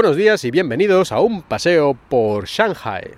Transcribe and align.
Buenos 0.00 0.16
días 0.16 0.42
y 0.46 0.50
bienvenidos 0.50 1.12
a 1.12 1.20
un 1.20 1.42
paseo 1.42 1.92
por 1.92 2.46
Shanghai. 2.46 3.10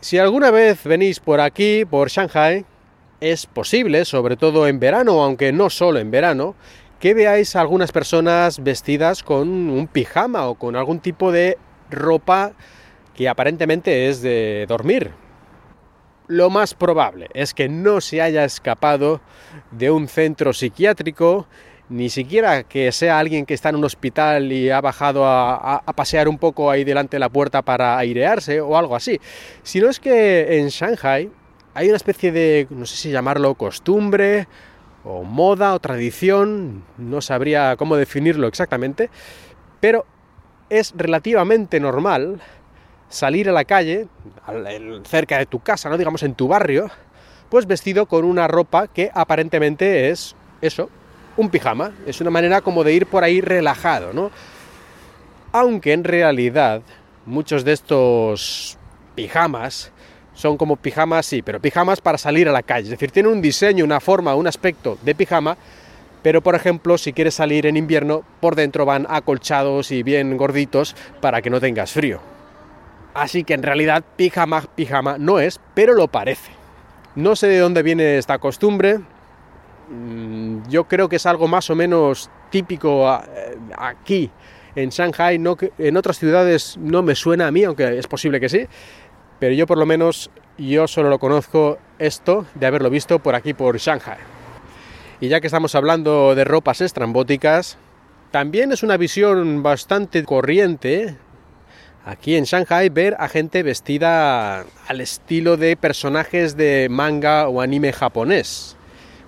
Si 0.00 0.18
alguna 0.18 0.50
vez 0.50 0.82
venís 0.82 1.20
por 1.20 1.40
aquí, 1.40 1.84
por 1.84 2.08
Shanghai, 2.08 2.66
es 3.20 3.46
posible, 3.46 4.04
sobre 4.04 4.36
todo 4.36 4.66
en 4.66 4.80
verano, 4.80 5.22
aunque 5.22 5.52
no 5.52 5.70
solo 5.70 6.00
en 6.00 6.10
verano, 6.10 6.56
que 6.98 7.14
veáis 7.14 7.54
algunas 7.54 7.92
personas 7.92 8.64
vestidas 8.64 9.22
con 9.22 9.48
un 9.48 9.86
pijama 9.86 10.48
o 10.48 10.56
con 10.56 10.74
algún 10.74 10.98
tipo 10.98 11.30
de 11.30 11.56
ropa 11.88 12.54
que 13.14 13.28
aparentemente 13.28 14.08
es 14.08 14.22
de 14.22 14.66
dormir. 14.68 15.12
Lo 16.26 16.50
más 16.50 16.74
probable 16.74 17.28
es 17.32 17.54
que 17.54 17.68
no 17.68 18.00
se 18.00 18.20
haya 18.20 18.44
escapado 18.44 19.20
de 19.70 19.92
un 19.92 20.08
centro 20.08 20.52
psiquiátrico 20.52 21.46
ni 21.90 22.08
siquiera 22.08 22.62
que 22.62 22.92
sea 22.92 23.18
alguien 23.18 23.44
que 23.44 23.52
está 23.52 23.68
en 23.68 23.76
un 23.76 23.84
hospital 23.84 24.52
y 24.52 24.70
ha 24.70 24.80
bajado 24.80 25.26
a, 25.26 25.82
pasear 25.94 26.28
un 26.28 26.38
poco 26.38 26.70
ahí 26.70 26.84
delante 26.84 27.16
de 27.16 27.20
la 27.20 27.28
puerta 27.28 27.62
para 27.62 27.98
airearse 27.98 28.60
o 28.60 28.76
algo 28.76 28.94
así, 28.94 29.20
sino 29.62 29.90
es 29.90 29.98
que 29.98 30.60
en 30.60 30.68
Shanghai 30.68 31.30
hay 31.74 31.88
una 31.88 31.96
especie 31.96 32.30
de, 32.30 32.68
no 32.70 32.86
sé 32.86 32.96
si 32.96 33.10
llamarlo 33.10 33.54
costumbre 33.56 34.46
o 35.04 35.24
moda 35.24 35.74
o 35.74 35.80
tradición, 35.80 36.84
no 36.96 37.20
sabría 37.20 37.76
cómo 37.76 37.96
definirlo 37.96 38.46
exactamente, 38.46 39.10
pero 39.80 40.06
es 40.68 40.94
relativamente 40.96 41.80
normal 41.80 42.40
salir 43.08 43.48
a 43.48 43.52
la 43.52 43.64
calle, 43.64 44.06
cerca 45.04 45.38
de 45.38 45.46
tu 45.46 45.58
casa, 45.58 45.90
no 45.90 45.98
digamos 45.98 46.22
en 46.22 46.34
tu 46.34 46.46
barrio, 46.46 46.88
pues 47.48 47.66
vestido 47.66 48.06
con 48.06 48.24
una 48.24 48.46
ropa 48.46 48.86
que 48.86 49.10
aparentemente 49.12 50.10
es 50.10 50.36
eso, 50.60 50.88
un 51.36 51.50
pijama. 51.50 51.92
Es 52.06 52.20
una 52.20 52.30
manera 52.30 52.60
como 52.60 52.84
de 52.84 52.92
ir 52.92 53.06
por 53.06 53.24
ahí 53.24 53.40
relajado, 53.40 54.12
¿no? 54.12 54.30
Aunque 55.52 55.92
en 55.92 56.04
realidad 56.04 56.82
muchos 57.26 57.64
de 57.64 57.72
estos 57.72 58.78
pijamas 59.14 59.92
son 60.34 60.56
como 60.56 60.76
pijamas, 60.76 61.26
sí, 61.26 61.42
pero 61.42 61.60
pijamas 61.60 62.00
para 62.00 62.16
salir 62.16 62.48
a 62.48 62.52
la 62.52 62.62
calle. 62.62 62.84
Es 62.84 62.90
decir, 62.90 63.10
tienen 63.10 63.32
un 63.32 63.42
diseño, 63.42 63.84
una 63.84 64.00
forma, 64.00 64.34
un 64.34 64.46
aspecto 64.46 64.96
de 65.02 65.14
pijama, 65.14 65.56
pero 66.22 66.40
por 66.40 66.54
ejemplo, 66.54 66.98
si 66.98 67.12
quieres 67.12 67.34
salir 67.34 67.66
en 67.66 67.76
invierno, 67.76 68.24
por 68.40 68.54
dentro 68.54 68.86
van 68.86 69.06
acolchados 69.08 69.90
y 69.90 70.02
bien 70.02 70.36
gorditos 70.36 70.94
para 71.20 71.42
que 71.42 71.50
no 71.50 71.60
tengas 71.60 71.92
frío. 71.92 72.20
Así 73.12 73.44
que 73.44 73.54
en 73.54 73.62
realidad 73.62 74.04
pijama, 74.16 74.62
pijama 74.74 75.18
no 75.18 75.40
es, 75.40 75.60
pero 75.74 75.94
lo 75.94 76.08
parece. 76.08 76.52
No 77.16 77.36
sé 77.36 77.48
de 77.48 77.58
dónde 77.58 77.82
viene 77.82 78.18
esta 78.18 78.38
costumbre, 78.38 79.00
yo 80.68 80.84
creo 80.84 81.08
que 81.08 81.16
es 81.16 81.26
algo 81.26 81.48
más 81.48 81.68
o 81.70 81.74
menos 81.74 82.30
típico 82.50 83.12
eh, 83.12 83.56
aquí 83.76 84.30
en 84.76 84.90
Shanghai, 84.90 85.38
no 85.38 85.56
en 85.78 85.96
otras 85.96 86.18
ciudades 86.18 86.76
no 86.78 87.02
me 87.02 87.16
suena 87.16 87.48
a 87.48 87.50
mí, 87.50 87.64
aunque 87.64 87.98
es 87.98 88.06
posible 88.06 88.38
que 88.38 88.48
sí, 88.48 88.66
pero 89.40 89.52
yo 89.54 89.66
por 89.66 89.78
lo 89.78 89.86
menos 89.86 90.30
yo 90.58 90.86
solo 90.86 91.08
lo 91.08 91.18
conozco 91.18 91.78
esto 91.98 92.46
de 92.54 92.66
haberlo 92.66 92.90
visto 92.90 93.18
por 93.18 93.34
aquí 93.34 93.52
por 93.52 93.78
Shanghai. 93.78 94.18
Y 95.20 95.28
ya 95.28 95.40
que 95.40 95.48
estamos 95.48 95.74
hablando 95.74 96.34
de 96.34 96.44
ropas 96.44 96.80
estrambóticas, 96.80 97.76
también 98.30 98.70
es 98.72 98.82
una 98.82 98.96
visión 98.96 99.62
bastante 99.62 100.22
corriente 100.24 101.16
aquí 102.04 102.36
en 102.36 102.44
Shanghai 102.44 102.88
ver 102.90 103.16
a 103.18 103.28
gente 103.28 103.62
vestida 103.62 104.64
al 104.86 105.00
estilo 105.00 105.56
de 105.56 105.76
personajes 105.76 106.56
de 106.56 106.86
manga 106.90 107.48
o 107.48 107.60
anime 107.60 107.92
japonés 107.92 108.76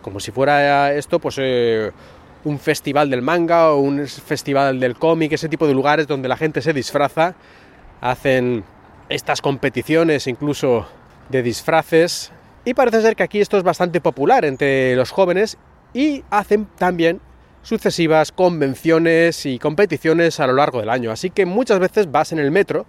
como 0.03 0.21
si 0.21 0.31
fuera 0.31 0.93
esto, 0.93 1.19
pues 1.19 1.37
eh, 1.39 1.91
un 2.45 2.59
festival 2.59 3.09
del 3.11 3.23
manga 3.23 3.73
o 3.73 3.79
un 3.79 4.07
festival 4.07 4.81
del 4.81 4.97
cómic, 4.97 5.33
ese 5.33 5.49
tipo 5.49 5.67
de 5.67 5.75
lugares 5.75 6.07
donde 6.07 6.29
la 6.29 6.37
gente 6.37 6.61
se 6.61 6.73
disfraza, 6.73 7.35
hacen 8.01 8.65
estas 9.09 9.41
competiciones 9.41 10.27
incluso 10.27 10.87
de 11.29 11.43
disfraces 11.43 12.33
y 12.65 12.75
parece 12.75 13.01
ser 13.01 13.17
que 13.17 13.23
aquí 13.23 13.41
esto 13.41 13.57
es 13.57 13.63
bastante 13.63 14.01
popular 14.01 14.45
entre 14.45 14.95
los 14.97 15.11
jóvenes 15.11 15.59
y 15.95 16.25
hacen 16.31 16.67
también 16.77 17.21
sucesivas 17.63 18.33
convenciones 18.33 19.47
y 19.47 19.59
competiciones 19.59 20.41
a 20.41 20.47
lo 20.47 20.55
largo 20.55 20.81
del 20.81 20.91
año. 20.91 21.11
Así 21.11 21.31
que 21.31 21.47
muchas 21.47 21.79
veces 21.79 22.11
vas 22.11 22.33
en 22.33 22.39
el 22.39 22.51
metro 22.51 22.87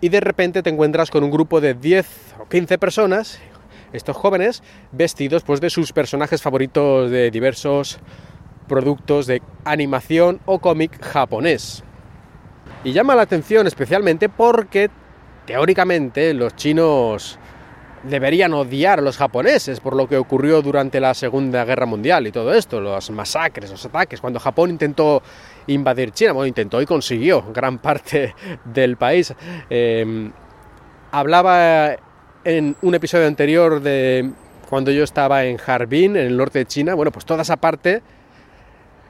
y 0.00 0.08
de 0.08 0.20
repente 0.20 0.62
te 0.62 0.70
encuentras 0.70 1.10
con 1.10 1.24
un 1.24 1.30
grupo 1.30 1.60
de 1.60 1.74
10 1.74 2.06
o 2.40 2.48
15 2.48 2.78
personas 2.78 3.40
estos 3.96 4.16
jóvenes 4.16 4.62
vestidos 4.92 5.42
pues, 5.42 5.60
de 5.60 5.70
sus 5.70 5.92
personajes 5.92 6.42
favoritos 6.42 7.10
de 7.10 7.30
diversos 7.30 7.98
productos 8.68 9.26
de 9.26 9.42
animación 9.64 10.40
o 10.44 10.58
cómic 10.58 11.02
japonés. 11.02 11.82
Y 12.84 12.92
llama 12.92 13.14
la 13.14 13.22
atención 13.22 13.66
especialmente 13.66 14.28
porque 14.28 14.90
teóricamente 15.46 16.34
los 16.34 16.54
chinos 16.56 17.38
deberían 18.02 18.54
odiar 18.54 18.98
a 19.00 19.02
los 19.02 19.16
japoneses 19.16 19.80
por 19.80 19.96
lo 19.96 20.08
que 20.08 20.16
ocurrió 20.16 20.62
durante 20.62 21.00
la 21.00 21.14
Segunda 21.14 21.64
Guerra 21.64 21.86
Mundial 21.86 22.26
y 22.26 22.32
todo 22.32 22.54
esto, 22.54 22.80
los 22.80 23.10
masacres, 23.10 23.70
los 23.70 23.84
ataques, 23.84 24.20
cuando 24.20 24.38
Japón 24.38 24.70
intentó 24.70 25.22
invadir 25.66 26.12
China, 26.12 26.32
bueno, 26.32 26.46
intentó 26.46 26.80
y 26.80 26.86
consiguió 26.86 27.42
gran 27.52 27.78
parte 27.82 28.34
del 28.64 28.96
país. 28.96 29.34
Eh, 29.70 30.30
hablaba 31.10 31.96
en 32.46 32.76
un 32.80 32.94
episodio 32.94 33.26
anterior 33.26 33.80
de 33.80 34.30
cuando 34.70 34.92
yo 34.92 35.02
estaba 35.02 35.44
en 35.46 35.58
Harbin, 35.64 36.16
en 36.16 36.26
el 36.28 36.36
norte 36.36 36.60
de 36.60 36.66
China, 36.66 36.94
bueno, 36.94 37.10
pues 37.10 37.24
toda 37.24 37.42
esa 37.42 37.56
parte 37.56 38.02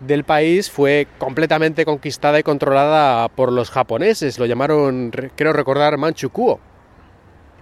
del 0.00 0.24
país 0.24 0.70
fue 0.70 1.06
completamente 1.18 1.84
conquistada 1.84 2.38
y 2.38 2.42
controlada 2.42 3.28
por 3.28 3.52
los 3.52 3.70
japoneses. 3.70 4.38
Lo 4.38 4.46
llamaron, 4.46 5.12
creo 5.36 5.52
recordar, 5.52 5.98
Manchukuo. 5.98 6.60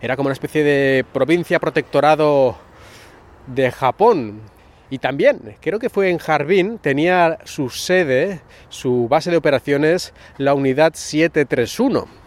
Era 0.00 0.14
como 0.16 0.28
una 0.28 0.34
especie 0.34 0.62
de 0.62 1.04
provincia 1.12 1.58
protectorado 1.58 2.56
de 3.48 3.72
Japón. 3.72 4.42
Y 4.90 4.98
también, 4.98 5.56
creo 5.60 5.80
que 5.80 5.90
fue 5.90 6.10
en 6.10 6.20
Harbin, 6.24 6.78
tenía 6.78 7.38
su 7.42 7.68
sede, 7.68 8.42
su 8.68 9.08
base 9.08 9.32
de 9.32 9.38
operaciones, 9.38 10.14
la 10.38 10.54
unidad 10.54 10.92
731 10.94 12.23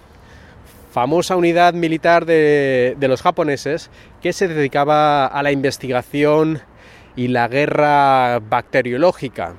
famosa 0.97 1.35
unidad 1.35 1.75
militar 1.75 2.25
de, 2.25 2.97
los 3.01 3.21
japoneses 3.21 3.91
que 4.19 4.33
se 4.33 4.47
dedicaba 4.47 5.27
a 5.27 5.43
la 5.43 5.51
investigación 5.51 6.59
y 7.15 7.27
la 7.27 7.47
guerra 7.47 8.39
bacteriológica. 8.39 9.53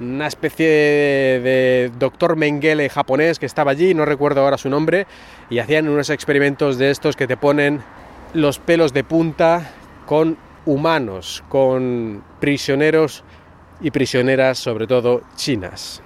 Una 0.00 0.26
especie 0.26 0.66
de, 0.66 1.92
doctor 1.98 2.34
Mengele 2.34 2.88
japonés 2.88 3.38
que 3.38 3.44
estaba 3.44 3.72
allí, 3.72 3.92
no 3.92 4.06
recuerdo 4.06 4.40
ahora 4.40 4.56
su 4.56 4.70
nombre, 4.70 5.06
y 5.50 5.58
hacían 5.58 5.86
unos 5.86 6.08
experimentos 6.08 6.78
de 6.78 6.90
estos 6.90 7.14
que 7.14 7.26
te 7.26 7.36
ponen 7.36 7.82
los 8.32 8.58
pelos 8.58 8.94
de 8.94 9.04
punta 9.04 9.72
con 10.06 10.38
humanos, 10.64 11.44
con 11.50 12.24
prisioneros 12.40 13.22
y 13.82 13.90
prisioneras, 13.90 14.56
sobre 14.56 14.86
todo 14.86 15.24
chinas. 15.36 16.00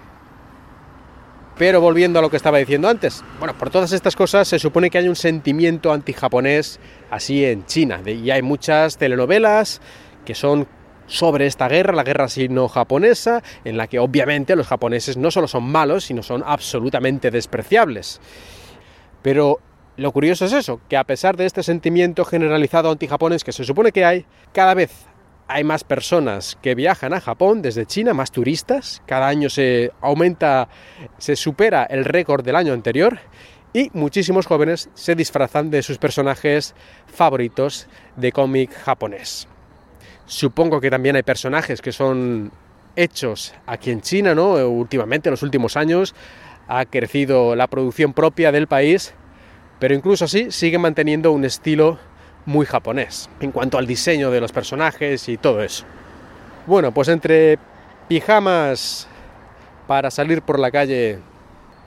Pero 1.56 1.81
volviendo 1.81 2.19
a 2.19 2.22
lo 2.22 2.31
que 2.31 2.37
estaba 2.37 2.59
diciendo 2.59 2.88
antes, 2.88 3.22
bueno, 3.38 3.56
por 3.56 3.70
todas 3.70 3.92
estas 3.92 4.16
cosas 4.16 4.48
se 4.48 4.59
supone 4.59 4.91
que 4.91 4.98
hay 4.98 5.09
un 5.09 5.15
sentimiento 5.15 5.92
antijaponés 5.92 6.81
así 7.10 7.44
en 7.44 7.65
China, 7.66 8.00
y 8.04 8.31
hay 8.31 8.42
muchas 8.42 8.98
telenovelas 8.98 9.81
que 10.25 10.34
son 10.34 10.66
sobre 11.06 11.47
esta 11.47 11.69
guerra, 11.69 11.93
la 11.93 12.03
guerra 12.03 12.28
sino-japonesa, 12.28 13.43
en 13.64 13.76
la 13.76 13.87
que 13.87 13.98
obviamente 13.98 14.56
los 14.56 14.66
japoneses 14.66 15.16
no 15.16 15.31
solo 15.31 15.47
son 15.47 15.64
malos, 15.64 16.04
sino 16.04 16.23
son 16.23 16.43
absolutamente 16.44 17.31
despreciables. 17.31 18.20
Pero 19.23 19.61
lo 19.96 20.11
curioso 20.12 20.46
es 20.46 20.52
eso, 20.52 20.81
que 20.88 20.96
a 20.96 21.05
pesar 21.05 21.37
de 21.37 21.46
este 21.46 21.62
sentimiento 21.62 22.25
generalizado 22.25 22.90
antijaponés 22.90 23.44
que 23.44 23.52
se 23.52 23.64
supone 23.64 23.93
que 23.93 24.05
hay, 24.05 24.26
cada 24.52 24.75
vez 24.75 25.06
hay 25.46 25.64
más 25.64 25.85
personas 25.85 26.56
que 26.62 26.75
viajan 26.75 27.12
a 27.12 27.20
Japón 27.20 27.62
desde 27.62 27.87
China, 27.87 28.14
más 28.14 28.31
turistas. 28.31 29.02
Cada 29.06 29.29
año 29.29 29.50
se 29.50 29.93
aumenta, 30.00 30.69
se 31.19 31.37
supera 31.37 31.85
el 31.85 32.05
récord 32.05 32.44
del 32.44 32.56
año 32.56 32.73
anterior 32.73 33.19
y 33.73 33.91
muchísimos 33.93 34.46
jóvenes 34.46 34.88
se 34.94 35.14
disfrazan 35.14 35.70
de 35.70 35.82
sus 35.82 35.99
personajes 35.99 36.75
favoritos 37.06 37.88
de 38.17 38.32
cómic 38.32 38.73
japonés. 38.73 39.49
Supongo 40.26 40.81
que 40.81 40.91
también 40.91 41.17
hay 41.17 41.23
personajes 41.23 41.82
que 41.82 41.93
son 41.93 42.50
hechos 42.97 43.55
aquí 43.67 43.90
en 43.90 44.00
China, 44.00 44.35
¿no? 44.35 44.52
Últimamente, 44.69 45.29
en 45.29 45.32
los 45.32 45.43
últimos 45.43 45.76
años, 45.76 46.14
ha 46.69 46.87
crecido 46.87 47.56
la 47.56 47.67
producción 47.67 48.14
propia 48.14 48.52
del 48.52 48.69
país, 48.69 49.12
pero 49.81 49.94
incluso 49.94 50.25
así 50.25 50.50
sigue 50.50 50.79
manteniendo 50.79 51.32
un 51.32 51.44
estilo 51.44 51.99
muy 52.46 52.67
japonés 52.67 53.29
en 53.41 53.52
cuanto 53.52 53.79
al 53.79 53.87
diseño 53.87 54.31
de 54.31 54.41
los 54.41 54.52
personajes 54.52 55.29
y 55.29 55.37
todo 55.37 55.62
eso. 55.62 55.85
Bueno, 56.67 56.93
pues 56.93 57.08
entre 57.08 57.58
pijamas 58.08 59.08
para 59.87 60.11
salir 60.11 60.43
por 60.43 60.58
la 60.58 60.70
calle 60.70 61.19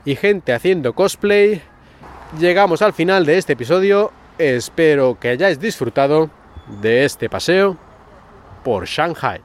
y 0.06 0.16
gente 0.16 0.54
haciendo 0.54 0.94
cosplay, 0.94 1.62
llegamos 2.40 2.82
al 2.82 2.94
final 2.94 3.26
de 3.26 3.38
este 3.38 3.54
episodio. 3.54 4.12
Espero 4.38 5.18
que 5.20 5.30
hayáis 5.30 5.60
disfrutado 5.60 6.30
de 6.82 7.06
este 7.06 7.30
paseo 7.30 7.78
por 8.64 8.86
Shanghai. 8.86 9.42